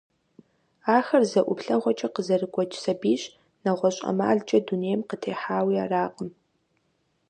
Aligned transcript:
Ахэр 0.97 1.23
зэ 1.31 1.41
ӀуплъэгъуэкӀэ 1.45 2.07
къызэрыгуэкӀ 2.13 2.77
сабийщ, 2.83 3.23
нэгъуэщӀ 3.63 4.01
ӀэмалкӀэ 4.05 4.59
дунейм 4.65 5.01
къытехьауи 5.09 5.77
аракъым. 5.83 6.29